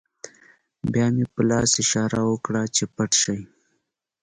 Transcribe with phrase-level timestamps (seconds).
[0.91, 3.39] بیا مې په لاس اشاره وکړه چې پټ شئ